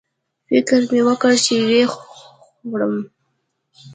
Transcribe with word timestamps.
فکر 0.47 0.81
مې 0.91 1.01
وکړ 1.07 1.33
چې 1.45 1.55
ویې 1.67 1.83
خوړلم 1.93 2.95